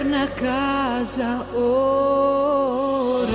[0.00, 3.28] torna a casa ora.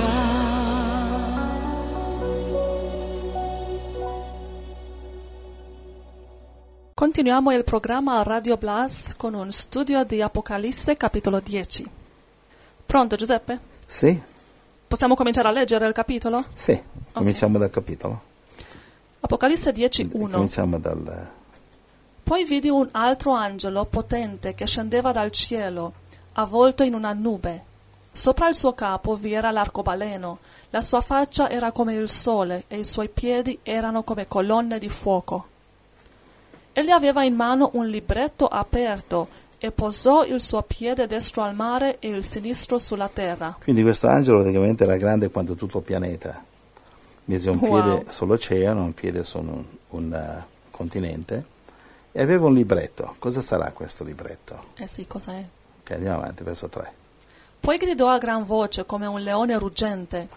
[6.92, 11.88] Continuiamo il programma Radio Blas con un studio di Apocalisse capitolo 10.
[12.84, 13.60] Pronto Giuseppe?
[13.86, 14.20] Sì,
[14.88, 16.46] Possiamo cominciare a leggere il capitolo?
[16.52, 16.80] sì,
[17.12, 18.20] cominciamo dal capitolo.
[19.20, 21.30] Apocalisse 10.1 Cominciamo dal...
[22.24, 25.92] Poi vidi un altro angelo potente che scendeva dal cielo,
[26.38, 27.64] avvolto in una nube.
[28.12, 30.38] Sopra il suo capo vi era l'arcobaleno,
[30.70, 34.88] la sua faccia era come il sole e i suoi piedi erano come colonne di
[34.88, 35.46] fuoco.
[36.72, 41.98] Egli aveva in mano un libretto aperto e posò il suo piede destro al mare
[41.98, 43.56] e il sinistro sulla terra.
[43.62, 46.42] Quindi questo angelo praticamente era grande quanto tutto il pianeta.
[47.24, 47.82] Mise un Wow.
[47.82, 51.44] piede sull'oceano, un piede su un, un, eh, continente
[52.12, 53.16] e aveva un libretto.
[53.18, 54.64] Cosa sarà questo libretto?
[54.76, 55.44] Eh sì, cos'è?
[55.86, 56.92] Ok, andiamo avanti, verso 3.
[57.60, 60.28] Poi gridò a gran voce come un leone ruggente,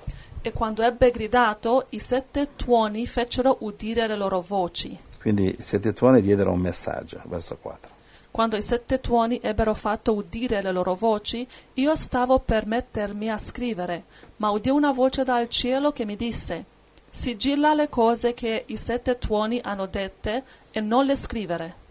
[0.43, 4.95] e quando ebbe gridato, i sette tuoni fecero udire le loro voci.
[5.19, 7.91] Quindi i sette tuoni diedero un messaggio, verso 4.
[8.29, 13.39] Quando i sette tuoni ebbero fatto udire le loro voci, io stavo per mettermi a
[13.39, 14.03] scrivere,
[14.35, 16.63] ma udì una voce dal cielo che mi disse:
[17.09, 21.87] Sigilla le cose che i sette tuoni hanno dette e non le scrivere.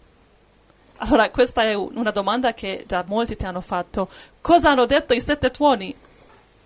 [1.01, 4.09] Allora, questa è un- una domanda che già molti ti hanno fatto.
[4.41, 5.95] Cosa hanno detto i sette tuoni?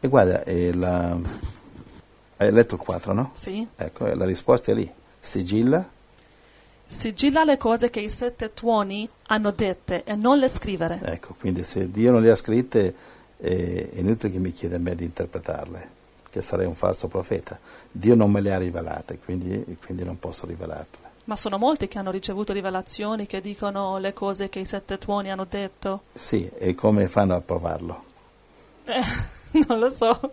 [0.01, 1.17] E guarda, eh, la-
[2.39, 3.31] hai letto il 4, no?
[3.35, 3.67] Sì.
[3.77, 4.91] Ecco, e la risposta è lì.
[5.21, 5.87] Sigilla,
[6.87, 11.01] Sigilla le cose che i sette tuoni hanno dette e non le scrivere.
[11.03, 12.95] ecco, quindi se Dio non le ha scritte
[13.39, 15.89] eh, è inutile che mi chieda a me di interpretarle,
[16.29, 17.59] che sarei un falso profeta.
[17.91, 21.11] Dio non me le ha rivelate, quindi, quindi non posso rivelartele.
[21.25, 25.31] Ma sono molti che hanno ricevuto rivelazioni che dicono le cose che i sette tuoni
[25.31, 26.03] hanno detto.
[26.13, 28.05] Sì, e come fanno a provarlo?
[28.85, 30.33] Eh, non lo so.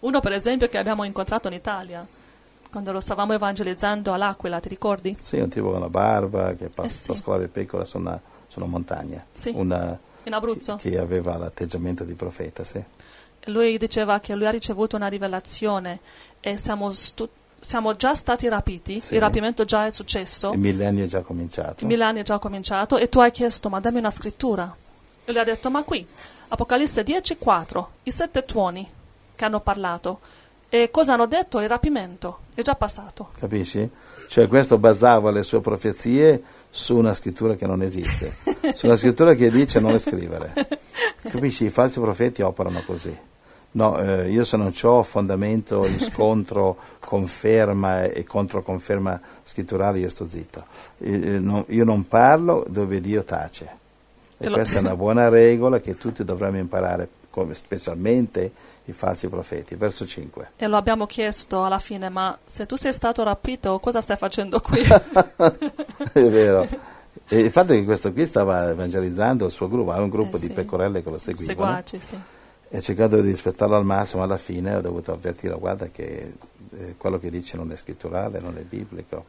[0.00, 2.04] Uno, per esempio, che abbiamo incontrato in Italia,
[2.70, 5.16] quando lo stavamo evangelizzando all'Aquila, ti ricordi?
[5.20, 7.06] Sì, un tipo con la barba che passa Eh sì.
[7.08, 9.52] pascolava pecora su una, su una montagna, Sì.
[9.54, 10.76] una, In Abruzzo.
[10.76, 12.82] che aveva l'atteggiamento di profeta, sì.
[13.46, 16.00] Lui diceva che lui ha ricevuto una rivelazione
[16.40, 17.28] e siamo, stu-
[17.64, 19.14] siamo già stati rapiti, Sì.
[19.14, 21.76] il rapimento già è successo, Il millennio è già cominciato.
[21.84, 24.74] il millenni è già cominciato e tu hai chiesto ma dammi una scrittura.
[25.24, 26.04] E lui ha detto ma qui,
[26.48, 28.86] Apocalisse 10.4, i sette tuoni
[29.36, 30.18] che hanno parlato.
[30.68, 31.60] E cosa hanno detto?
[31.60, 33.30] Il rapimento è già passato.
[33.38, 33.88] Capisci?
[34.28, 38.34] Cioè questo basava le sue profezie su una scrittura che non esiste,
[38.74, 40.52] su una scrittura che dice non le scrivere.
[41.22, 41.66] Capisci?
[41.66, 43.16] I falsi profeti operano così.
[43.72, 50.28] No, eh, io se non ho fondamento in scontro, conferma e controconferma scritturale, io sto
[50.28, 50.64] zitto.
[50.98, 53.80] Eh, eh, no- io non parlo dove Dio tace.
[54.38, 58.52] E questa è una buona regola che tutti dovremmo imparare, come specialmente
[58.86, 59.74] i falsi profeti.
[59.76, 60.52] Verso 5.
[60.56, 64.60] E lo abbiamo chiesto alla fine, ma se tu sei stato rapito, cosa stai facendo
[64.60, 64.80] qui?
[66.12, 66.66] è vero.
[67.28, 70.36] E il fatto è che questo qui stava evangelizzando il suo gruppo, aveva un gruppo
[70.36, 70.52] Eh di sì.
[70.52, 72.18] pecorelle che lo seguivano Seguaci, sì.
[72.74, 76.32] E cercando di rispettarlo al massimo, alla fine ho dovuto avvertire, guarda che
[76.70, 79.26] eh, quello che dice non è scritturale, non è biblico.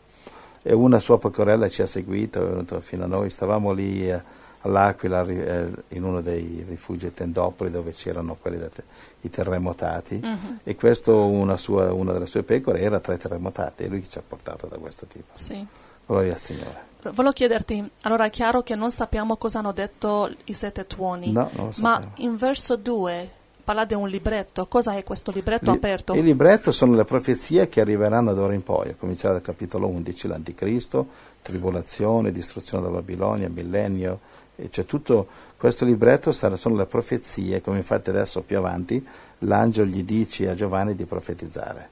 [0.61, 4.21] E una sua pecorella ci ha seguito, è venuto fino a noi, stavamo lì eh,
[4.61, 8.83] all'Aquila eh, in uno dei rifugi tendopoli dove c'erano quelli te-
[9.21, 13.83] i terremotati Mhm, e questo una, sua- una delle sue pecore era tra i terremotati
[13.83, 15.31] e lui ci ha portato da questo tipo.
[15.33, 15.67] sì.
[16.06, 16.81] Gloria al Signore.
[17.03, 21.50] Volevo chiederti, allora è chiaro che non sappiamo cosa hanno detto i sette tuoni, No,
[21.53, 23.30] non lo ma in verso 2
[23.64, 24.68] parla di un libretto.
[24.68, 26.14] Cosa è questo libretto Li- aperto?
[26.14, 30.28] Il libretto sono le profezie che arriveranno d'ora in poi, a cominciare dal capitolo 11,
[30.28, 31.08] l'anticristo,
[31.41, 34.20] tribolazione, distruzione da Babilonia, millennio,
[34.56, 35.28] e c'è tutto
[35.58, 39.06] questo libretto sarà- sono le profezie, come infatti adesso più avanti
[39.40, 41.90] l'angelo gli dice a Giovanni di profetizzare.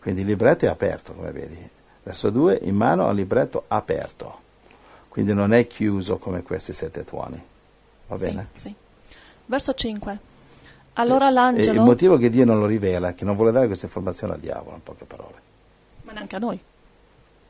[0.00, 1.70] Quindi il libretto è aperto, come vedi.
[2.02, 4.38] Verso 2, in mano al libretto aperto,
[5.08, 7.42] quindi non è chiuso come questi sette tuoni.
[8.06, 8.48] Va Sì, bene?
[8.52, 8.74] sì.
[9.46, 10.18] Verso 5.
[10.94, 13.66] Allora E il l'angelo, motivo che Dio non lo rivela è che non vuole dare
[13.66, 15.34] questa informazione al diavolo, in poche parole.
[16.02, 16.60] ma neanche a noi.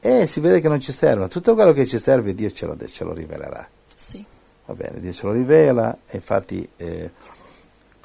[0.03, 1.29] E si vede che non ci serve.
[1.29, 3.67] Tutto quello che ci serve Dio ce lo, ce lo rivelerà.
[3.95, 4.25] Sì.
[4.67, 7.11] Va bene, Dio ce lo rivela e infatti eh,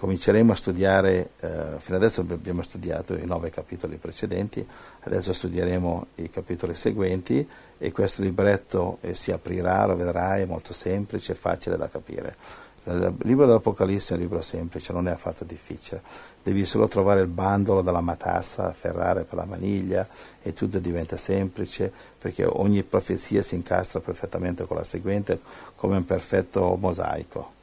[0.06, 4.66] cominceremo a studiare, eh, fino adesso abbiamo studiato i nove capitoli precedenti,
[5.02, 7.48] adesso studieremo i capitoli seguenti
[7.80, 12.36] e questo libretto eh, si aprirà, lo vedrai, è molto semplice, facile da capire.
[12.84, 16.04] Il libro dell'Apocalisse è un libro semplice, non è affatto difficile.
[16.44, 20.08] Devi solo trovare il bandolo della matassa, afferrare per la maniglia
[20.44, 25.40] e tutto diventa semplice perché ogni profezia si incastra perfettamente con la seguente
[25.76, 27.54] come un perfetto mosaico.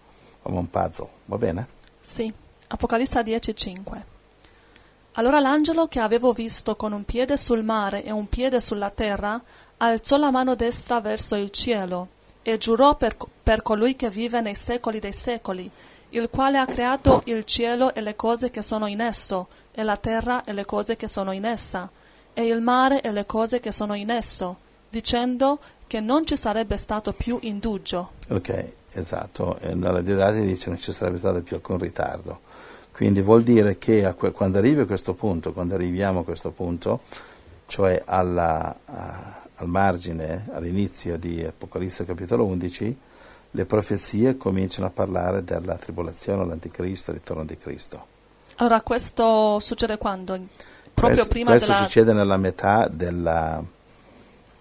[0.42, 1.81] come un puzzle, va bene?
[2.02, 2.32] Sì,
[2.69, 4.02] Apocalisse 10:5.
[5.12, 9.40] Allora l'angelo che avevo visto con un piede sul mare e un piede sulla terra
[9.76, 12.08] alzò la mano destra verso il cielo
[12.43, 15.70] e giurò per, per colui che vive nei secoli dei secoli,
[16.10, 19.96] il quale ha creato il cielo e le cose che sono in esso, e la
[19.96, 21.88] terra e le cose che sono in essa,
[22.34, 24.56] e il mare e le cose che sono in esso,
[24.88, 28.12] dicendo che non ci sarebbe stato più indugio.
[28.31, 32.40] Ok, esatto, e nella Diodati dice non ci sarebbe stato più alcun ritardo.
[32.92, 37.00] Quindi vuol dire che que- quando arrivi a questo punto, quando arriviamo a questo punto,
[37.66, 42.98] cioè alla, a, al margine, all'inizio di Apocalisse capitolo 11,
[43.54, 48.06] le profezie cominciano a parlare della tribolazione, l'anticristo, il ritorno di Cristo.
[48.56, 50.34] Allora questo succede quando?
[50.92, 51.84] Proprio questo, prima questo della...
[51.84, 53.62] succede nella metà della,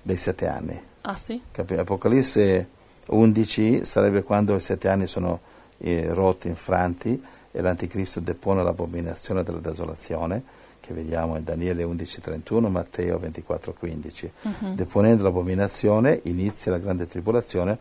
[0.01, 0.81] dei sette anni.
[1.01, 1.41] Ah sì?
[1.51, 2.69] Capi- Apocalisse
[3.11, 5.39] 11 sarebbe quando i sette anni sono
[5.77, 7.21] eh, rotti, infranti
[7.51, 10.43] e l'anticristo depone l'abominazione della desolazione
[10.79, 14.31] che vediamo in Daniele 11:31, Matteo 24:15.
[14.41, 14.75] Mhm.
[14.75, 17.77] Deponendo l'abominazione inizia la grande tribolazione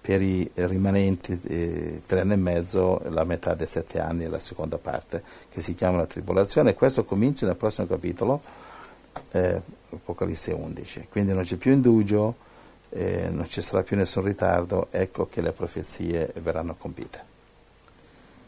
[0.00, 4.40] per i rimanenti eh, tre anni e mezzo, la metà dei sette anni e la
[4.40, 8.40] seconda parte, che si chiama la tribolazione, e questo comincia nel prossimo capitolo,
[9.30, 11.06] eh, Apocalisse 11.
[11.08, 12.34] Quindi non c'è più indugio,
[12.92, 17.30] eh, non ci sarà più nessun ritardo, ecco che le profezie verranno compite.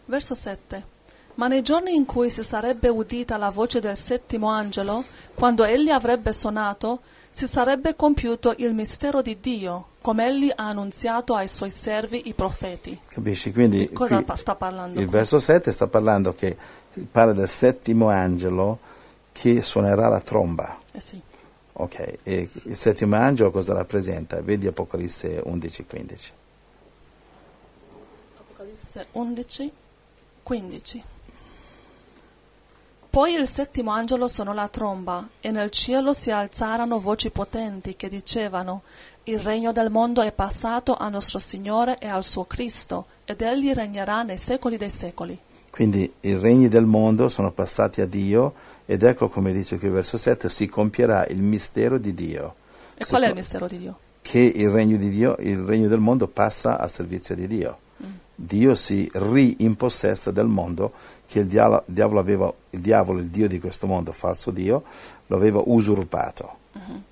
[0.07, 0.93] Verso 7.
[1.37, 5.03] Ma nei giorni in cui si sarebbe udita la voce del settimo angelo,
[5.35, 7.01] quando egli avrebbe suonato,
[7.31, 12.35] si sarebbe compiuto il mistero di Dio, come egli ha annunziato ai suoi servi i
[12.35, 12.97] profeti.
[13.09, 13.53] Capisci?
[13.53, 15.01] Quindi Di cosa sta parlando?
[15.01, 15.13] il qui?
[15.17, 16.57] verso 7 sta parlando che
[17.11, 18.79] parla del settimo angelo
[19.33, 20.79] che suonerà la tromba.
[20.93, 21.21] Eh sì.
[21.77, 24.41] Ok, e il settimo angelo cosa rappresenta?
[24.41, 26.31] Vedi Apocalisse 11-15.
[28.39, 29.73] Apocalisse 11,
[30.45, 31.05] 15.
[33.11, 38.09] Poi il settimo angelo suonò la tromba, e nel cielo si alzarono voci potenti che
[38.09, 38.83] dicevano:
[39.25, 43.73] Il regno del mondo è passato a nostro Signore e al suo Cristo, ed egli
[43.73, 45.37] regnerà nei secoli dei secoli.
[45.71, 48.55] Quindi i regni del mondo sono passati a Dio
[48.87, 52.55] ed ecco come dice qui il verso 7, si compierà il mistero di Dio.
[52.95, 53.99] E Si qual è il mistero di Dio?
[54.21, 57.79] Che il regno, di Dio, il regno del mondo passa al servizio di Dio.
[58.37, 60.93] Dio si rimpossessa del mondo
[61.27, 64.83] che il diavolo, diavolo aveva, il diavolo, il Dio di questo mondo, falso Dio,
[65.27, 66.63] lo aveva usurpato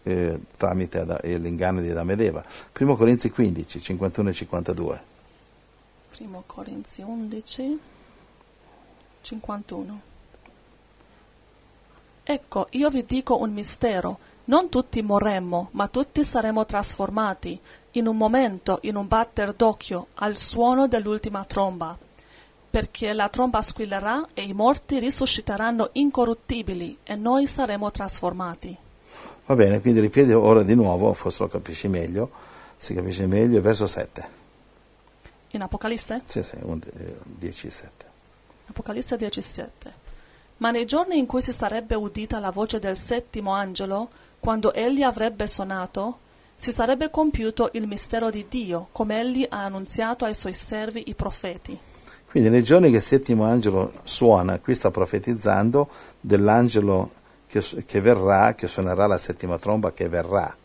[0.03, 2.45] eh, tramite Ada- eh, l'inganno di Adamo ed Eva.
[2.73, 5.03] Primo Corinzi 15, 51 e 52.
[6.11, 7.79] Primo Corinzi 11,
[9.21, 10.03] 51.
[12.25, 14.19] Ecco, io vi dico un mistero.
[14.45, 17.59] Non tutti morremmo, ma tutti saremo trasformati,
[17.93, 21.97] in un momento, in un batter d'occhio, al suono dell'ultima tromba.
[22.71, 28.77] Perché la tromba squillerà e i morti risusciteranno incorruttibili e noi saremo trasformati.
[29.47, 32.31] Va bene, quindi ripeti ora di nuovo, forse lo capisci meglio,
[32.77, 34.41] si capisce meglio, il verso 7.
[35.51, 36.23] In Apocalisse?
[36.25, 38.07] Sì, sì, un- eh, 10, 7.
[38.69, 39.93] Apocalisse 17.
[40.63, 45.03] Ma nei giorni in cui si sarebbe udita la voce del settimo angelo, quando egli
[45.03, 46.19] avrebbe suonato,
[46.55, 51.15] si sarebbe compiuto il mistero di Dio, come egli ha annunziato ai suoi servi i
[51.15, 51.77] profeti.
[52.31, 55.89] Quindi nei giorni che il settimo angelo suona, qui sta profetizzando
[56.21, 57.11] dell'angelo
[57.49, 60.57] che, che verrà, che suonerà la settima tromba che verrà.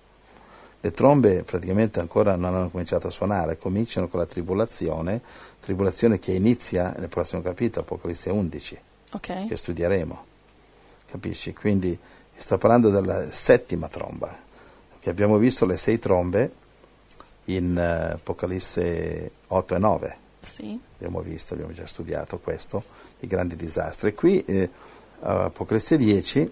[0.79, 5.21] Le trombe praticamente ancora non hanno cominciato a suonare, cominciano con la tribolazione,
[5.59, 8.79] tribolazione che inizia nel prossimo capitolo, Apocalisse 11,
[9.13, 9.47] Ok?
[9.47, 10.25] che studieremo.
[11.09, 11.53] Capisci?
[11.53, 11.97] Quindi
[12.37, 14.37] sta parlando della settima tromba,
[14.99, 16.51] che abbiamo visto le sei trombe
[17.45, 20.79] in eh, Apocalisse 8 e 9 Sì.
[20.95, 22.83] abbiamo visto, abbiamo già studiato questo,
[23.19, 24.13] i grandi disastri.
[24.13, 24.69] Qui eh,
[25.21, 26.51] Apocalisse 10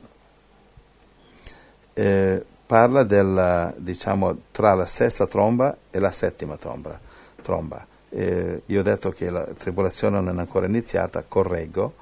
[1.94, 7.00] eh, parla del, diciamo, tra la sesta tromba e la settima tromba.
[7.42, 7.86] tromba.
[8.10, 11.96] Eh, io ho detto che la tribolazione non è ancora iniziata, correggo,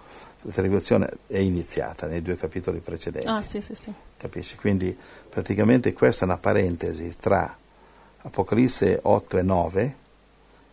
[0.45, 3.27] la tribolazione è iniziata nei due capitoli precedenti.
[3.27, 3.93] Ah, sì, sì, sì.
[4.17, 4.55] Capisci?
[4.57, 4.95] Quindi
[5.29, 7.55] praticamente questa è una parentesi tra
[8.23, 9.95] Apocalisse 8 e 9,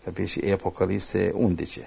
[0.04, 0.40] capisci?
[0.40, 1.86] E Apocalisse 11.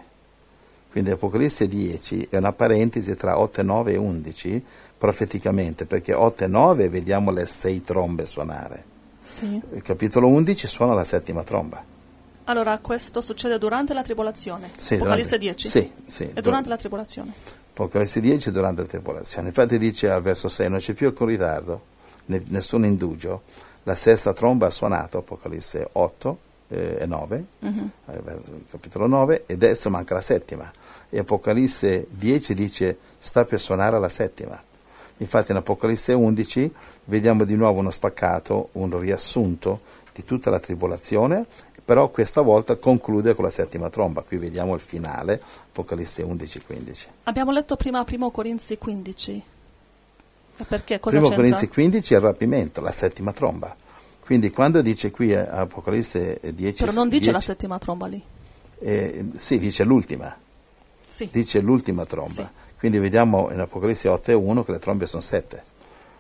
[0.91, 4.63] Quindi Apocalisse 10 è una parentesi tra 8 e 9 e 11
[4.97, 8.91] profeticamente, perché 8 e 9 vediamo le sei trombe suonare.
[9.21, 9.61] Sì.
[9.73, 11.83] Il capitolo 11 suona la settima tromba.
[12.45, 14.71] Allora, questo succede durante la tribolazione.
[14.75, 15.69] Sì, Apocalisse durante- 10.
[15.69, 16.31] Sì, sì.
[16.33, 17.33] E durante la tribolazione.
[17.73, 19.47] Apocalisse 10 durante la tribolazione.
[19.47, 21.81] Infatti dice al verso 6, non c'è più alcun ritardo,
[22.25, 23.41] né- nessun indugio.
[23.83, 26.37] La sesta tromba ha suonato, Apocalisse 8,
[26.67, 27.89] eh, e 9, Mhm.
[28.11, 28.21] eh,
[28.69, 30.71] capitolo 9, e adesso manca la settima.
[31.09, 34.61] E Apocalisse 10 dice sta per suonare la settima.
[35.17, 36.71] Infatti in Apocalisse 11
[37.05, 39.81] vediamo di nuovo uno spaccato, un riassunto
[40.13, 41.45] di tutta la tribolazione,
[41.85, 44.21] però questa volta conclude con la settima tromba.
[44.21, 47.05] Qui vediamo il finale, Apocalisse 11-15.
[47.23, 49.43] Abbiamo letto prima 1 Corinzi 15.
[50.55, 50.99] E perché?
[50.99, 51.35] Cosa Primo c'entra?
[51.35, 53.75] Corinzi 15 è il rapimento, la settima tromba.
[54.23, 56.79] Quindi quando dice qui Apocalisse 10...
[56.85, 58.21] Però non dice 10, la settima tromba lì.
[58.79, 60.33] eh, sì, dice l'ultima,
[61.05, 61.27] Sì.
[61.31, 62.29] dice l'ultima tromba.
[62.31, 62.47] Sì.
[62.77, 65.63] Quindi vediamo in Apocalisse 8 e 1 che le trombe sono sette.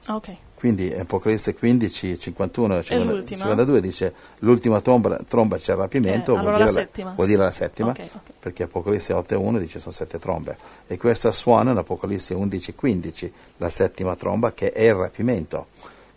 [0.05, 0.35] Ah, ok.
[0.63, 3.41] Quindi in Apocalisse 15, 51 e 50 l'ultima?
[3.41, 7.27] 52 dice l'ultima tromba, tromba c'è il rapimento, Eh, vuol, allora dire la settima, vuol
[7.27, 8.31] dire la settima, Ok, ok.
[8.39, 10.55] perché Apocalisse 8 e 1 dice sono sette trombe.
[10.87, 15.65] E questa suona in Apocalisse 11 e 15, la settima tromba che è il rapimento,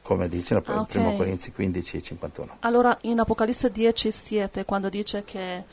[0.02, 0.94] come dice in Ah, ok.
[0.94, 2.56] 1 Corinzi 15 e 51.
[2.60, 5.64] Allora in Apocalisse 10, 7, quando dice che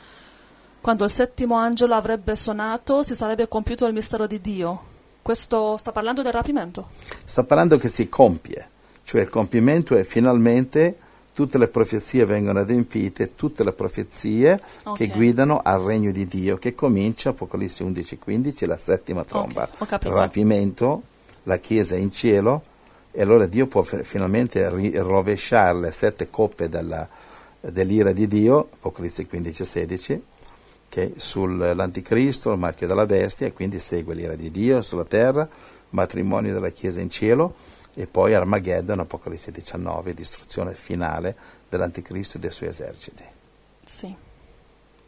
[0.80, 4.92] quando il settimo angelo avrebbe suonato si sarebbe compiuto il mistero di Dio.
[5.34, 6.88] Questo sta parlando del rapimento?
[7.24, 8.68] Sta parlando che si compie,
[9.04, 10.96] cioè il compimento è finalmente
[11.32, 14.58] tutte le profezie vengono adempite, tutte le profezie
[14.94, 15.12] che Ok.
[15.14, 19.62] guidano al regno di Dio, che comincia, Apocalisse 11-15, la settima tromba.
[19.62, 20.14] Ok, ho capito.
[20.14, 21.02] Rapimento,
[21.44, 22.62] la Chiesa è in cielo,
[23.10, 27.08] e allora Dio può fi- finalmente ri- rovesciare le sette coppe della-
[27.60, 30.20] dell'ira di Dio, Apocalisse 15-16,
[30.94, 35.48] che sull'anticristo, il marchio della bestia, e quindi segue l'ira di Dio sulla terra,
[35.90, 37.56] matrimonio della Chiesa in cielo,
[37.94, 41.34] e poi Armageddon, Apocalisse 19, distruzione finale
[41.68, 43.24] dell'anticristo e dei suoi eserciti.
[43.82, 44.14] Sì.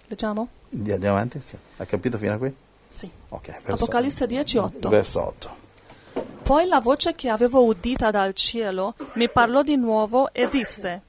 [0.06, 0.48] Leggiamo?
[0.72, 1.40] Andiamo avanti?
[1.40, 1.56] Sì.
[1.76, 2.52] Ha capito fino a qui?
[2.88, 3.08] Sì.
[3.28, 3.46] Ok.
[3.46, 4.88] verso- Apocalisse 10, 8.
[4.88, 5.56] Verso 8.
[6.42, 11.02] Poi la voce che avevo udita dal cielo mi parlò di nuovo e disse: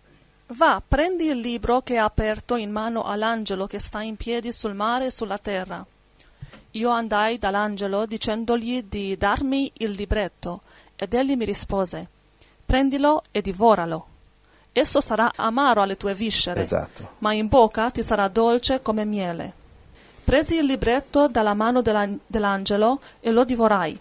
[0.50, 4.74] Va, prendi il libro che è aperto in mano all'angelo che sta in piedi sul
[4.74, 5.86] mare e sulla terra.
[6.72, 10.62] Io andai dall'angelo dicendogli di darmi il libretto,
[10.96, 12.08] ed egli mi rispose:
[12.66, 14.08] Prendilo e divoralo.
[14.72, 17.16] Esso sarà amaro alle tue viscere, Esatto.
[17.20, 19.54] ma in bocca ti sarà dolce come miele.
[20.24, 24.00] Presi il libretto dalla mano della- dell'angelo e lo divorai,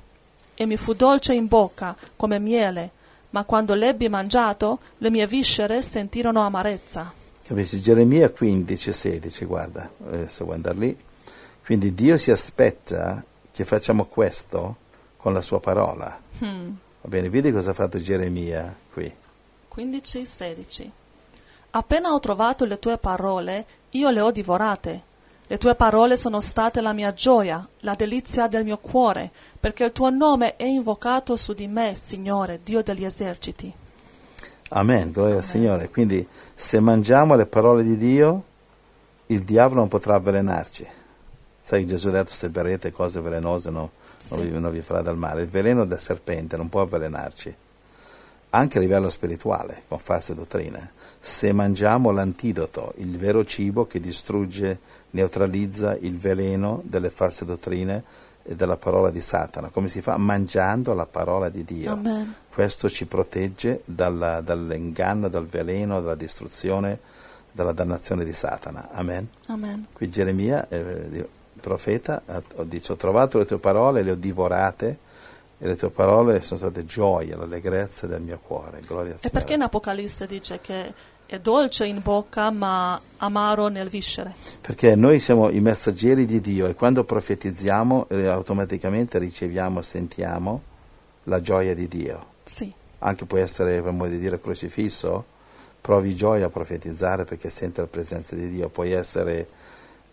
[0.55, 2.91] e mi fu dolce in bocca come miele,
[3.37, 7.13] ma quando l'ebbi mangiato, le mie viscere sentirono amarezza.
[7.43, 7.83] Capisci?
[7.83, 10.99] Geremia 15, 16, guarda, eh, se vuoi andare lì.
[11.63, 14.77] Quindi Dio si aspetta che facciamo questo
[15.19, 16.19] con la sua parola.
[16.39, 16.71] Hmm.
[17.03, 19.15] Va bene, vedi cosa ha fatto Geremia qui.
[19.75, 20.91] 15-16
[21.73, 25.03] Appena ho trovato le tue parole, io le ho divorate.
[25.49, 29.93] Le tue parole sono state la mia gioia, la delizia del mio cuore, perché il
[29.93, 33.73] tuo nome è invocato su di me, Signore, Dio degli eserciti.
[34.71, 35.89] Amen, gloria al Signore.
[35.91, 38.43] Quindi se mangiamo le parole di Dio,
[39.27, 40.85] il diavolo non potrà avvelenarci.
[41.63, 44.35] Sai, Gesù ha detto se berrete cose velenose no, Sì.
[44.37, 45.43] non, vi, non vi farà del male.
[45.43, 47.55] Il veleno del serpente non può avvelenarci.
[48.51, 50.91] Anche a livello spirituale, con false dottrine.
[51.21, 54.79] Se mangiamo l'antidoto, il vero cibo che distrugge,
[55.11, 58.03] neutralizza il veleno delle false dottrine
[58.43, 59.69] e della parola di Satana.
[59.69, 60.17] Come si fa?
[60.17, 61.93] Mangiando la parola di Dio.
[61.93, 62.35] Amen.
[62.49, 66.99] Questo ci protegge dalla- dall'inganno, dal veleno, dalla distruzione,
[67.51, 68.91] dalla dannazione di Satana.
[68.91, 69.29] Amen.
[69.49, 69.87] Amen.
[69.93, 70.79] Qui Geremia, eh,
[71.11, 71.29] il
[71.61, 72.23] profeta,
[72.65, 74.99] dice: Ho trovato le tue parole, le ho divorate,
[75.59, 78.81] e le tue parole sono state gioia, l'allegrezza del mio cuore.
[78.87, 80.93] Gloria E perché in Apocalisse dice che
[81.27, 84.35] è dolce in bocca ma amaro nel viscere?
[84.61, 90.63] Perché noi siamo i messaggeri di Dio e quando profetizziamo eh, automaticamente riceviamo, sentiamo
[91.25, 92.35] la gioia di Dio.
[92.45, 95.25] Sì, anche può essere, per modo di dire, crocifisso,
[95.81, 99.49] provi gioia a profetizzare perché sente la presenza di Dio, puoi essere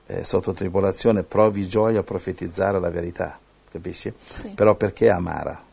[0.07, 3.39] eh, sotto tribolazione, provi gioia a profetizzare la verità,
[3.71, 4.11] capisci?
[4.23, 4.49] sì.
[4.49, 5.71] Però perché amara?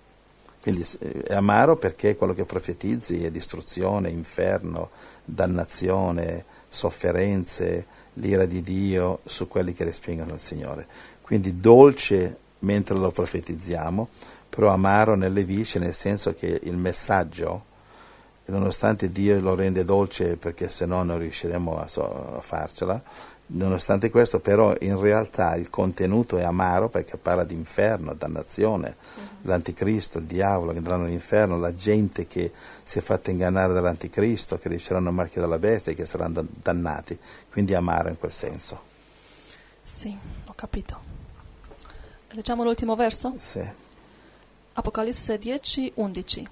[0.60, 0.84] Quindi
[1.26, 4.90] è amaro perché quello che profetizzi è distruzione, inferno,
[5.24, 10.86] dannazione, sofferenze, l'ira di Dio su quelli che respingono il Signore.
[11.22, 14.08] Quindi dolce mentre lo profetizziamo,
[14.50, 17.64] però amaro nelle viscere, nel senso che il messaggio,
[18.46, 23.02] nonostante Dio lo rende dolce perché se no non riusciremo a, so- a farcela,
[23.52, 28.96] nonostante questo però in realtà il contenuto è amaro perché parla di inferno, dannazione,
[29.42, 32.52] l'anticristo, il diavolo che andranno all'inferno, la gente che
[32.84, 36.48] si è fatta ingannare dall'anticristo, che riceveranno il marchio della bestia e che saranno dan-
[36.62, 37.18] dannati,
[37.50, 38.88] quindi amaro in quel senso.
[39.82, 40.16] Sì,
[40.46, 41.08] ho capito.
[42.30, 43.34] Leggiamo l'ultimo verso?
[43.38, 43.62] Sì.
[44.74, 46.48] Apocalisse 10, 11.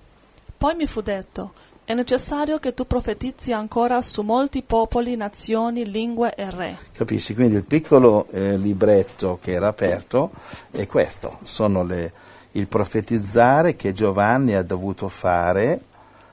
[0.56, 1.52] Poi mi fu detto,
[1.88, 6.76] È necessario che tu profetizzi ancora su molti popoli, nazioni, lingue e re.
[6.92, 7.32] Capisci?
[7.32, 10.30] Quindi il piccolo eh, libretto che era aperto
[10.70, 12.12] è questo, sono le,
[12.52, 15.80] il profetizzare che Giovanni ha dovuto fare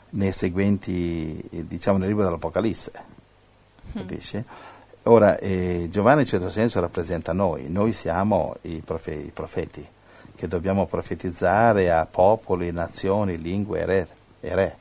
[0.09, 2.91] nei seguenti, eh, diciamo nel libro dell'Apocalisse.
[3.93, 4.43] Capisci?
[5.03, 9.87] Ora, eh, Giovanni in certo senso rappresenta noi, noi siamo i, profe- i profeti
[10.35, 14.07] che dobbiamo profetizzare a popoli, nazioni, lingue e re.
[14.41, 14.75] E re.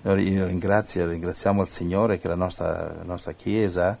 [0.00, 3.98] Noi ringrazio, ringraziamo il Signore che la nostra, la nostra Chiesa,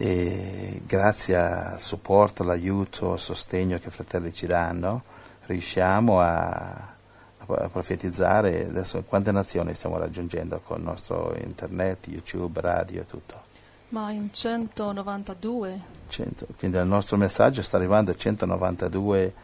[0.00, 5.02] e grazie al supporto, all'aiuto, al sostegno che i fratelli ci danno,
[5.46, 6.94] riusciamo a,
[7.36, 8.66] a profetizzare.
[8.66, 13.42] Adesso quante nazioni stiamo raggiungendo con il nostro internet, YouTube, radio e tutto?
[13.90, 15.80] Ma in 192.
[16.08, 16.46] 100.
[16.58, 19.34] Quindi il nostro messaggio sta arrivando a 192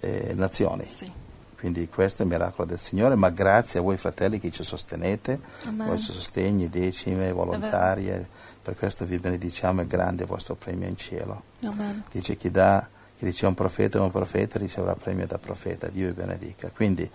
[0.00, 0.86] eh, nazioni.
[0.86, 1.10] Sì.
[1.58, 5.40] Quindi questo è il miracolo del Signore, ma grazie a voi fratelli che ci sostenete,
[5.64, 5.88] Amen.
[5.88, 8.28] vostri sostegni, decime, volontarie,
[8.62, 11.42] per questo vi benediciamo, è grande il vostro premio in cielo.
[11.64, 12.04] Amen.
[12.12, 12.86] Dice chi dà,
[13.16, 16.70] chi dice un profeta, un profeta riceverà premio da profeta, Dio vi benedica.
[16.72, 17.10] Quindi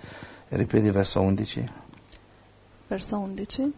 [0.49, 1.71] ripeti verso 11.
[2.87, 3.73] Verso 11.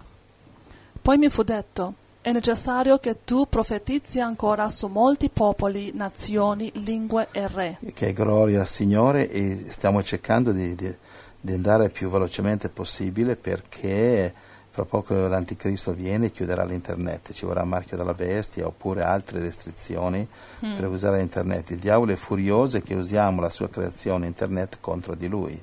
[0.99, 1.93] Poi mi fu detto,
[2.25, 7.77] è necessario che tu profetizzi ancora su molti popoli, nazioni, lingue e re.
[7.93, 10.91] Che gloria al Signore e stiamo cercando di, di,
[11.39, 14.33] di andare più velocemente possibile perché
[14.71, 20.27] fra poco l'anticristo viene e chiuderà l'internet, ci vorrà marchio della bestia oppure altre restrizioni
[20.65, 20.73] Mm.
[20.77, 21.69] per usare internet.
[21.69, 25.61] Il diavolo è furioso che usiamo la sua creazione internet contro di lui.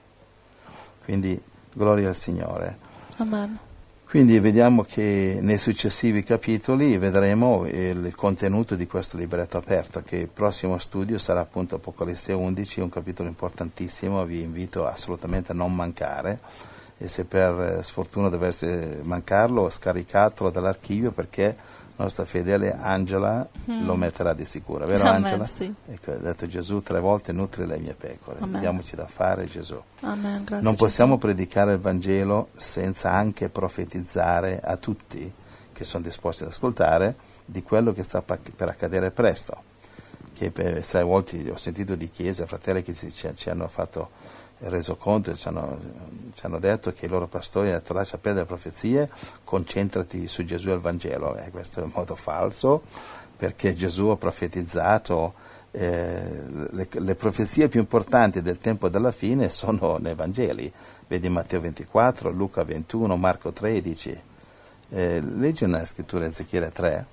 [1.02, 1.42] Quindi
[1.72, 2.78] gloria al Signore.
[3.16, 3.58] Amen.
[4.12, 10.28] Quindi vediamo che nei successivi capitoli vedremo il, contenuto di questo libretto aperto, che il
[10.28, 16.40] prossimo studio sarà appunto Apocalisse 11, un capitolo importantissimo, vi invito assolutamente a non mancare.
[16.98, 21.56] E se per sfortuna dovesse mancarlo scaricatelo dall'archivio perché
[22.02, 23.48] nostra fedele Angela
[23.84, 25.06] lo metterà di sicuro, vero Mm.
[25.06, 25.46] Amen, Angela?
[25.46, 25.72] sì.
[25.88, 28.60] Ecco, ha detto Gesù tre volte nutri le mie pecore, Amen.
[28.60, 29.80] diamoci da fare Gesù.
[30.00, 30.44] Amen.
[30.44, 31.26] Grazie Non possiamo Gesù.
[31.26, 35.32] predicare il Vangelo senza anche profetizzare a tutti
[35.72, 39.70] che sono disposti ad ascoltare di quello che sta per accadere presto.
[40.34, 44.10] Che per, sai, volte ho sentito di chiese, fratelli che ci, ci hanno fatto
[44.70, 45.78] reso conto, ci hanno,
[46.34, 49.10] ci hanno detto che i loro pastori hanno detto lascia perdere le profezie,
[49.44, 51.36] concentrati su Gesù e il Vangelo.
[51.36, 52.82] Eh, questo è un modo falso
[53.36, 55.34] perché Gesù ha profetizzato
[55.72, 60.70] eh, le, le profezie più importanti del tempo della fine sono nei Vangeli.
[61.08, 64.20] Vedi Matteo 24, Luca 21, Marco 13.
[64.90, 67.06] Eh, leggi una scrittura Ezechiele 3.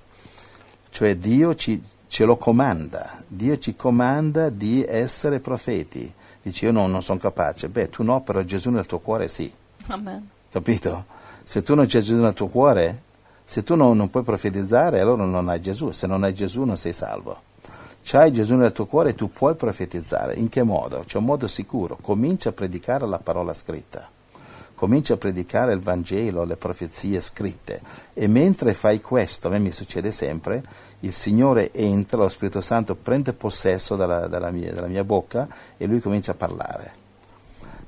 [0.90, 6.12] Cioè Dio ci, ce lo comanda, Dio ci comanda di essere profeti.
[6.42, 7.68] Dici io non, non sono capace.
[7.68, 9.52] Beh, tu no, però Gesù nel tuo cuore sì.
[9.88, 10.28] Amen.
[10.50, 11.04] Capito?
[11.42, 13.02] Se tu non c'è Gesù nel tuo cuore,
[13.44, 15.90] se tu non, non puoi profetizzare, allora non hai Gesù.
[15.90, 17.48] Se non hai Gesù non sei salvo.
[18.02, 20.34] C'hai Gesù nel tuo cuore, tu puoi profetizzare.
[20.34, 21.04] In che modo?
[21.06, 21.98] C'è un modo sicuro.
[22.00, 24.08] Comincia a predicare la parola scritta.
[24.80, 27.82] Comincia a predicare il Vangelo, le profezie scritte.
[28.14, 30.64] E mentre fai questo, a me mi succede sempre,
[31.00, 35.84] il Signore entra, lo Spirito Santo prende possesso dalla, dalla mia, dalla mia bocca e
[35.84, 36.92] lui comincia a parlare.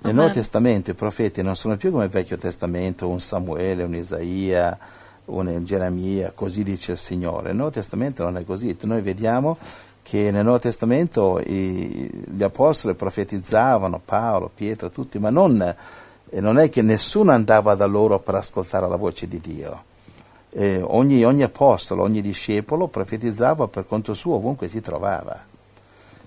[0.00, 0.14] Nel.
[0.14, 4.78] Nuovo Testamento i profeti non sono più come il Vecchio Testamento, un Samuele, un Isaia,
[5.24, 7.46] un Geremia, così dice il Signore.
[7.46, 8.76] Nel Nuovo Testamento non è così.
[8.82, 9.56] Noi vediamo
[10.02, 15.74] che nel Nuovo Testamento i- gli apostoli profetizzavano, Paolo, Pietro, tutti, ma non,
[16.34, 19.84] e non è che nessuno andava da loro per ascoltare la voce di Dio.
[20.54, 25.50] Ogni, ogni apostolo, ogni discepolo profetizzava per conto suo ovunque si trovava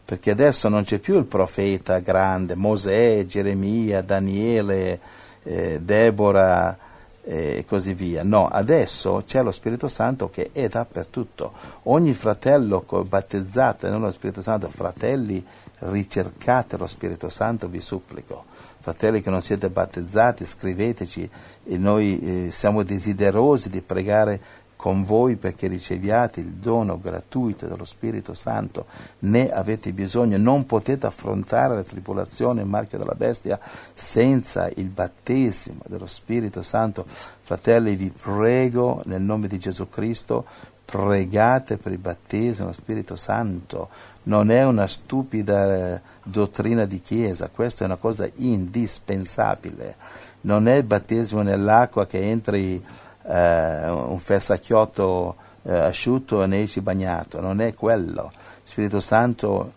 [0.05, 4.99] perché adesso non c'è più il profeta grande, Mosè, Geremia, Daniele,
[5.41, 6.77] eh, Deborah
[7.23, 8.23] e così via.
[8.23, 11.53] No, adesso c'è lo Spirito Santo che è dappertutto.
[11.83, 15.43] Ogni fratello battezzato nello Spirito Santo, fratelli,
[15.79, 18.45] ricercate lo Spirito Santo, vi supplico.
[18.85, 21.27] Fratelli che non siete battezzati, scriveteci
[21.63, 24.39] e noi eh, siamo desiderosi di pregare
[24.75, 28.85] con voi perché riceviate il dono gratuito dello Spirito Santo,
[29.21, 33.59] ne avete bisogno, non potete affrontare la tribolazione, il marchio della bestia,
[33.95, 37.07] senza il battesimo dello Spirito Santo.
[37.41, 40.45] Fratelli, vi prego nel nome di Gesù Cristo,
[40.85, 43.89] pregate per il battesimo dello Spirito Santo.
[44.25, 49.95] Non è una stupida eh, dottrina di Chiesa, questa è una cosa indispensabile.
[50.41, 52.83] Non è il battesimo nell'acqua che entri
[53.23, 58.31] eh, un fessacchiotto eh, asciutto e ne esci bagnato, non è quello.
[58.63, 59.73] Spirito Santo,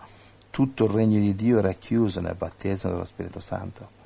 [0.51, 3.98] tutto il regno di Dio è racchiuso nel battesimo dello Spirito Santo.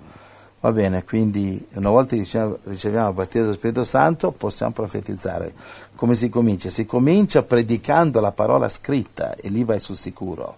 [0.62, 2.25] Va bene, quindi una volta che
[2.62, 5.53] riceviamo, il battesimo dello Spirito Santo possiamo profetizzare.
[5.96, 6.68] Come si comincia?
[6.68, 10.55] Si comincia predicando la parola scritta e lì vai sul sicuro.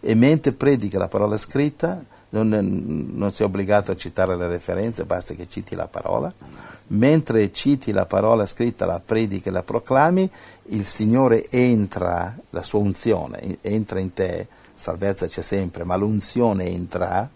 [0.00, 2.48] E mentre predica la parola scritta non,
[3.14, 6.30] non sei obbligato a citare le referenze, basta che citi la parola.
[6.88, 10.30] Mentre citi la parola scritta, la predichi e la proclami,
[10.64, 17.30] il Signore entra, la sua unzione entra in te, salvezza c'è sempre, ma l'unzione entra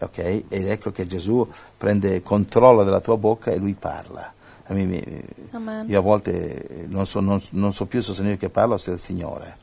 [0.00, 0.44] ok?
[0.48, 4.32] Ed ecco che Gesù prende controllo della tua bocca e lui parla.
[4.68, 5.86] Amen.
[5.86, 8.76] Io a volte non so, non, non so più se sono io che parlo o
[8.76, 9.56] se è il Signore.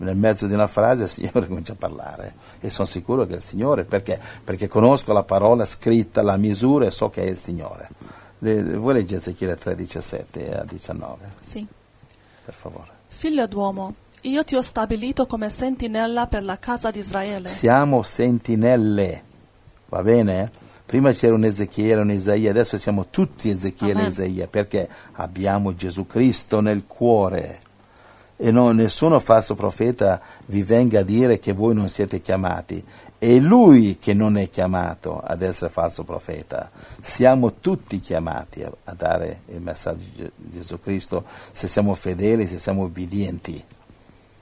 [0.00, 3.36] Nel mezzo di una frase il Signore comincia a parlare e sono sicuro che è
[3.36, 4.20] il Signore perché?
[4.42, 7.88] Perché conosco la parola scritta, la misura e so che è il Signore.
[8.38, 11.30] Vuoi leggere Ezechiele 3, 17 a 19?
[11.40, 11.66] Sì.
[12.44, 12.90] Per favore.
[13.08, 13.94] Figlio d'uomo,
[14.28, 17.48] io ti ho stabilito come sentinella per la casa di Israele.
[17.48, 19.22] Siamo sentinelle,
[19.88, 20.66] va bene?
[20.84, 26.06] Prima c'era un Ezechiele, un Isaia, adesso siamo tutti Ezechiele e Isaia, perché abbiamo Gesù
[26.06, 27.58] Cristo nel cuore.
[28.36, 32.82] E non, nessuno falso profeta vi venga a dire che voi non siete chiamati.
[33.18, 36.70] È lui che non è chiamato ad essere falso profeta.
[37.00, 42.58] Siamo tutti chiamati a, a dare il messaggio di Gesù Cristo se siamo fedeli, se
[42.58, 43.62] siamo obbedienti.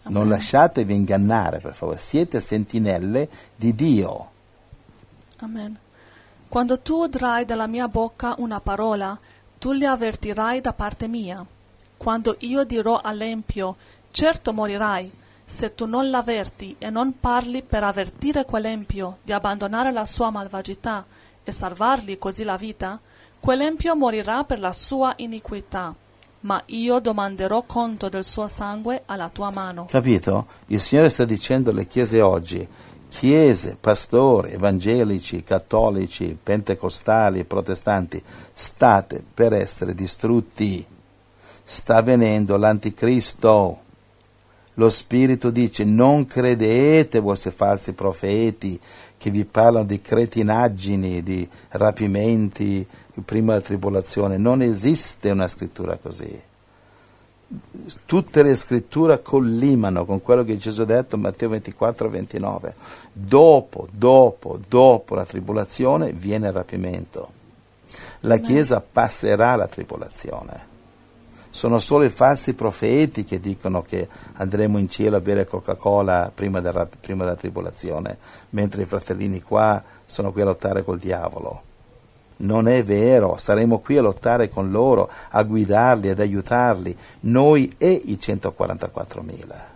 [0.08, 4.30] Non lasciatevi ingannare, per favore, siete sentinelle di Dio.
[5.38, 5.76] Amen.
[6.48, 9.18] Quando tu udrai dalla mia bocca una parola,
[9.58, 11.44] tu li avvertirai da parte mia.
[11.96, 13.76] Quando io dirò all'empio,
[14.10, 15.10] certo morirai,
[15.44, 21.04] se tu non l'avverti e non parli per avvertire quell'empio di abbandonare la sua malvagità
[21.42, 22.98] e salvargli così la vita,
[23.40, 25.94] quell'empio morirà per la sua iniquità
[26.46, 29.86] ma io domanderò conto del suo sangue alla tua mano.
[29.90, 30.46] Capito?
[30.66, 32.66] Il Signore sta dicendo alle chiese oggi,
[33.08, 40.86] chiese, pastori, evangelici, cattolici, pentecostali, protestanti, state per essere distrutti.
[41.64, 43.80] Sta venendo l'anticristo.
[44.74, 48.78] Lo Spirito dice non credete vostri falsi profeti
[49.18, 52.86] che vi parlano di cretinaggini, di rapimenti
[53.24, 54.36] prima della tribolazione.
[54.36, 56.42] Non esiste una scrittura così.
[58.04, 62.74] Tutte le scritture collimano con quello che Gesù ha detto in Matteo 24, 29.
[63.12, 67.30] Dopo, dopo, dopo la tribolazione viene il rapimento.
[68.20, 70.65] La Chiesa passerà la tribolazione
[71.56, 76.60] sono solo i falsi profeti che dicono che andremo in cielo a bere Coca-Cola prima
[76.60, 78.18] della, prima della tribolazione,
[78.50, 81.62] mentre i fratellini qua sono qui a lottare col diavolo.
[82.38, 88.02] Non è vero, saremo qui a lottare con loro, a guidarli, ad aiutarli, noi e
[88.04, 89.74] i 144.000.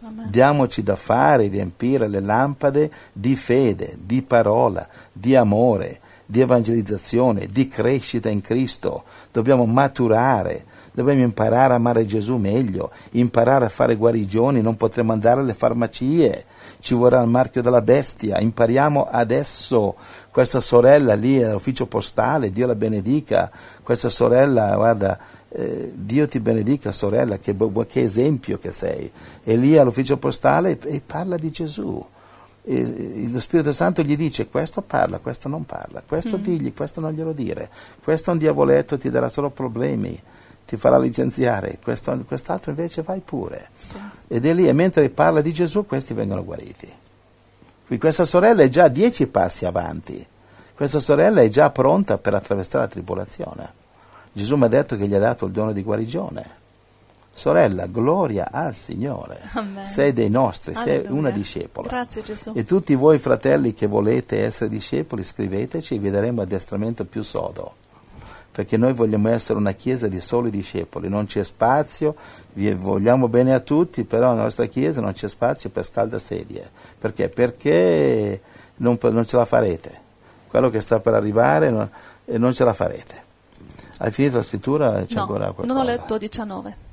[0.00, 0.30] Amen.
[0.30, 7.68] Diamoci da fare, riempire le lampade di fede, di parola, di amore, di evangelizzazione, di
[7.68, 9.04] crescita in Cristo.
[9.30, 15.40] Dobbiamo maturare, dobbiamo imparare a amare Gesù meglio, imparare a fare guarigioni, non potremo andare
[15.40, 16.44] alle farmacie,
[16.80, 19.94] ci vorrà il marchio della bestia, impariamo adesso.
[20.30, 23.50] Questa sorella lì all'ufficio postale, Dio la benedica,
[23.82, 27.56] questa sorella, guarda, eh, Dio ti benedica sorella, che,
[27.88, 29.10] che, esempio che sei.
[29.42, 32.04] E lì all'ufficio postale e, parla di Gesù.
[32.68, 36.42] E, lo Spirito Santo gli dice questo parla, questo non parla, questo mm.
[36.42, 37.70] digli, questo non glielo dire,
[38.02, 40.20] questo è un diavoletto, ti darà solo problemi
[40.66, 43.68] ti farà licenziare, questo, quest'altro invece vai pure.
[43.78, 43.96] Sì.
[44.26, 46.92] Ed è lì, e mentre parla di Gesù, questi vengono guariti.
[47.86, 50.26] Qui questa sorella è già dieci passi avanti,
[50.74, 53.72] questa sorella è già pronta per attraversare la tribolazione.
[54.32, 56.64] Gesù mi ha detto che gli ha dato il dono di guarigione.
[57.36, 59.38] Sorella, gloria al Signore.
[59.52, 59.84] Amen.
[59.84, 61.02] Sei dei nostri, Alleluia.
[61.02, 61.86] sei una discepola.
[61.86, 62.52] Grazie Gesù.
[62.54, 67.74] E tutti voi fratelli che volete essere discepoli, scriveteci e vi daremo addestramento più sodo
[68.56, 72.14] perché noi vogliamo essere una chiesa di soli discepoli, non c'è spazio,
[72.54, 76.70] vi vogliamo bene a tutti, però nella nostra chiesa non c'è spazio per scaldasedie.
[76.98, 77.28] Perché?
[77.28, 78.40] Perché
[78.76, 80.00] non, non ce la farete.
[80.48, 81.90] Quello che sta per arrivare non,
[82.24, 83.24] non ce la farete.
[83.98, 85.04] Hai finito la scrittura?
[85.04, 85.66] C'è no, ancora qualcosa?
[85.66, 86.85] non ho letto 19.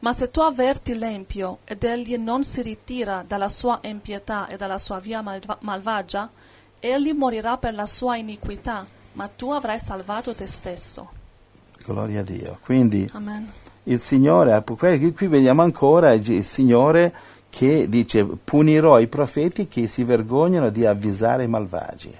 [0.00, 4.78] Ma se tu avverti l'empio ed egli non si ritira dalla sua impietà e dalla
[4.78, 5.22] sua via
[5.60, 6.30] malvagia,
[6.78, 8.86] egli morirà per la sua iniquità
[9.18, 11.10] ma tu avrai salvato te stesso.
[11.84, 12.58] Gloria a Dio.
[12.62, 13.50] Quindi Amen.
[13.84, 17.12] il Signore, qui vediamo ancora il Signore
[17.50, 22.14] che dice punirò i profeti che si vergognano di avvisare i malvagi.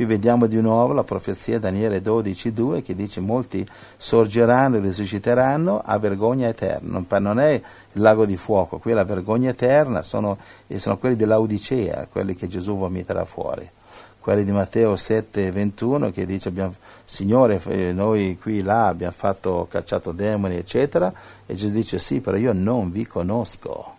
[0.00, 5.98] Qui vediamo di nuovo la profezia Daniele 12.2 che dice molti sorgeranno e risusciteranno a
[5.98, 7.04] vergogna eterna.
[7.18, 10.38] Non è il lago di fuoco, qui è la vergogna eterna, sono,
[10.74, 13.70] sono quelli dell'Audicea, quelli che Gesù vomiterà fuori.
[14.18, 19.66] Quelli di Matteo 7, 21 che dice abbiamo, Signore eh, noi qui là abbiamo fatto,
[19.70, 21.12] cacciato demoni eccetera.
[21.44, 23.98] E Gesù dice sì però io non vi conosco.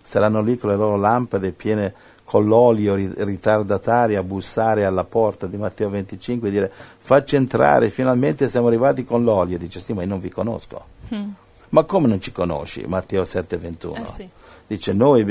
[0.00, 1.92] Saranno lì con le loro lampade piene
[2.34, 8.48] con l'olio ritardatarie a bussare alla porta di Matteo 25 e dire facci entrare, finalmente
[8.48, 9.56] siamo arrivati con l'olio.
[9.56, 10.84] Dice sì, ma io non vi conosco.
[11.14, 11.28] Mm.
[11.68, 12.86] Ma come non ci conosci?
[12.88, 13.94] Matteo 7, 21.
[13.94, 14.28] Eh sì.
[14.66, 15.24] Dice noi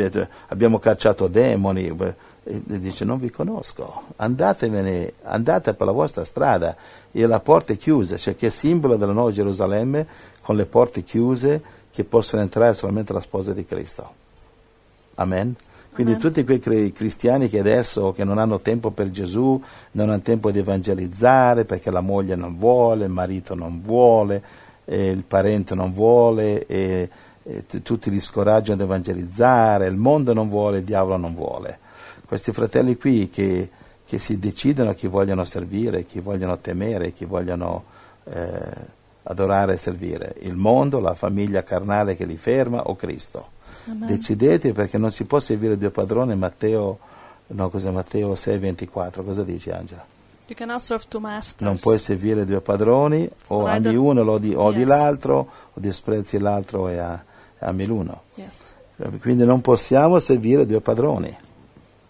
[0.47, 1.93] abbiamo cacciato demoni.
[2.41, 6.73] Dice non vi conosco, andatevene, andate per la vostra strada
[7.11, 10.07] e la porta è chiusa, cioè che è simbolo della nuova Gerusalemme
[10.41, 11.61] con le porte chiuse
[11.91, 14.09] che possono entrare solamente la sposa di Cristo.
[15.15, 15.53] Amen.
[15.93, 20.49] Quindi tutti quei cristiani che adesso che non hanno tempo per Gesù, non hanno tempo
[20.49, 24.43] di evangelizzare perché la moglie non vuole, il marito non vuole,
[24.85, 27.09] eh, il parente non vuole, e,
[27.43, 31.77] e t- tutti li scoraggiano ad evangelizzare, il mondo non vuole, il diavolo non vuole.
[32.25, 33.69] Questi fratelli qui che,
[34.03, 37.83] che si decidono chi vogliono servire, chi vogliono temere, chi vogliono
[38.23, 43.61] eh, adorare e servire, il mondo, la famiglia carnale che li ferma o Cristo.
[43.89, 44.07] Amen.
[44.07, 46.99] Decidete perché non si può servire due padroni, Matteo,
[47.47, 50.05] no, cos'è Matteo 6, 24, cosa dici Angela?
[51.63, 54.87] Non puoi servire due padroni, o Either, ami uno o odi, odi yes.
[54.87, 57.01] l'altro, o disprezzi l'altro e
[57.59, 58.23] ami l'uno.
[58.35, 58.73] Yes.
[59.19, 61.35] Quindi non possiamo servire due padroni,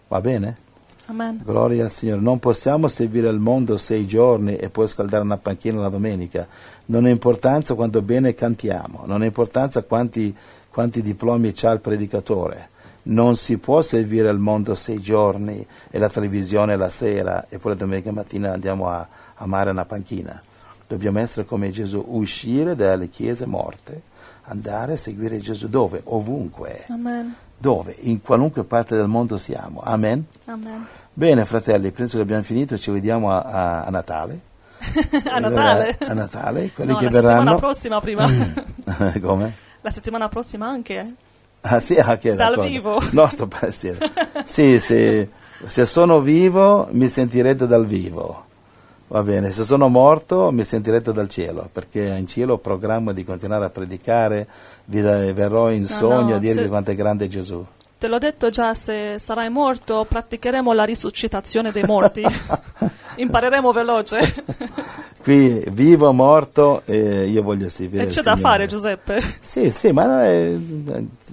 [0.08, 0.62] va bene?
[1.06, 1.42] Amen.
[1.44, 2.20] Gloria al Signore.
[2.20, 6.46] Non possiamo servire il mondo sei giorni e poi scaldare una panchina la domenica.
[6.86, 10.34] Non ha importanza quanto bene cantiamo, non ha importanza quanti
[10.74, 12.70] quanti diplomi ha il predicatore.
[13.04, 17.72] Non si può servire il mondo sei giorni e la televisione la sera e poi
[17.72, 19.06] la domenica mattina andiamo a
[19.36, 20.42] amare una panchina.
[20.88, 24.02] Dobbiamo essere come Gesù, uscire dalle chiese morte,
[24.46, 26.00] andare a seguire Gesù dove?
[26.06, 26.86] Ovunque.
[26.88, 27.32] Amen.
[27.56, 27.94] Dove?
[28.00, 29.80] In qualunque parte del mondo siamo.
[29.80, 30.26] Amen.
[30.46, 30.86] Amen.
[31.12, 34.40] Bene, fratelli, penso che abbiamo finito, ci vediamo a, a, a Natale.
[35.30, 35.96] a Natale?
[36.00, 37.52] A Natale, quelli no, che verranno.
[37.52, 38.26] La prossima prima.
[39.22, 39.63] Come?
[39.84, 41.14] La settimana prossima anche?
[41.60, 42.98] Ah sì, anche Dal vivo?
[43.12, 43.94] No, sto sì,
[44.46, 45.28] sì, sì,
[45.66, 48.46] se sono vivo mi sentirete dal vivo.
[49.08, 53.66] Va bene, se sono morto mi sentirete dal cielo, perché in cielo programma di continuare
[53.66, 54.48] a predicare,
[54.86, 56.68] vi verrò in sogno no, no, a dirvi se...
[56.68, 57.62] quanto è grande Gesù.
[58.04, 62.22] Te l'ho detto già, se sarai morto praticheremo la risuscitazione dei morti.
[63.16, 64.44] Impareremo veloce.
[65.24, 68.02] Qui vivo o morto, eh, io voglio servire.
[68.02, 69.22] E c'è da fare, Giuseppe.
[69.40, 70.54] Sì, sì, ma, è,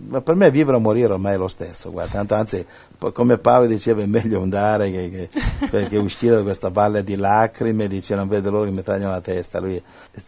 [0.07, 1.91] ma, per me vivere o morire ormai è lo stesso.
[1.91, 2.65] Guarda, tanto, anzi,
[3.11, 5.27] come Paolo diceva, è meglio andare che,
[5.69, 7.89] che, che uscire da questa valle di lacrime.
[7.89, 9.59] Dice, non vedo loro che mi tagliano la testa.
[9.59, 9.83] Lui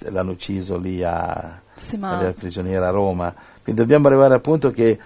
[0.09, 2.33] l'hanno ucciso lì a, sì, ma...
[2.37, 3.33] prigioniera a Roma.
[3.63, 4.99] Quindi dobbiamo arrivare al punto che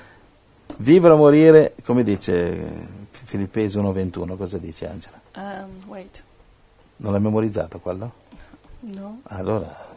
[0.77, 5.19] vivere o morire, come dice Filippesi 1.21, cosa dice Angela?
[5.35, 6.23] Um, wait.
[6.97, 8.11] Non l'hai memorizzato quello?
[8.79, 9.21] No.
[9.23, 9.95] Allora.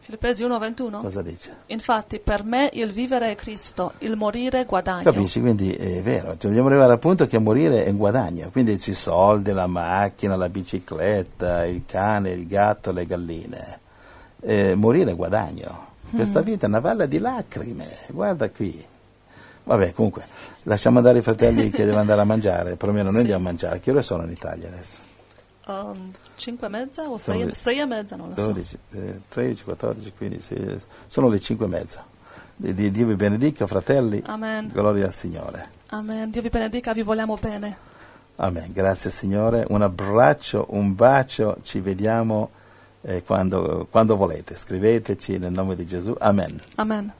[0.00, 1.00] Filippesi 1:21?
[1.00, 1.56] Cosa dice?
[1.66, 5.04] Infatti per me il vivere è Cristo, il morire è guadagno.
[5.04, 5.40] Capisci?
[5.40, 9.52] Quindi è vero, dobbiamo arrivare al punto che morire è un guadagno, quindi i soldi,
[9.52, 13.80] la macchina, la bicicletta, il cane, il gatto, le galline.
[14.40, 15.90] Eh, morire è guadagno.
[16.10, 16.44] Questa mm.
[16.44, 18.84] vita è una valle di lacrime, guarda qui.
[19.64, 20.24] Vabbè, comunque,
[20.64, 23.20] lasciamo andare i fratelli che devono andare a mangiare, perlomeno noi sì.
[23.20, 23.80] andiamo a mangiare.
[23.80, 25.10] Che ore sono in Italia adesso?
[25.66, 28.98] Um, 5 e mezza o 6, le, 6 e mezza, non lo 12, so.
[28.98, 32.04] Eh, 13, 14, 15, 16, sono le 5 e mezza.
[32.56, 34.22] Di, Dio vi benedica, fratelli.
[34.26, 34.68] Amen.
[34.72, 35.64] Gloria al Signore.
[35.88, 36.30] Amen.
[36.30, 37.90] Dio vi benedica, vi vogliamo bene.
[38.36, 38.72] Amen.
[38.72, 39.64] Grazie Signore.
[39.68, 41.56] Un abbraccio, un bacio.
[41.62, 42.50] Ci vediamo
[43.02, 44.56] eh, quando, quando volete.
[44.56, 46.14] Scriveteci nel nome di Gesù.
[46.18, 46.60] Amen.
[46.76, 47.12] Amen.